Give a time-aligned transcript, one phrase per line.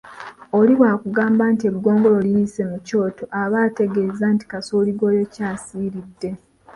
[0.57, 6.29] Oli bwakugamba nti eggongolo liyise mu kyoto aba ategeeza nti kasooli gw’oyokya asiridde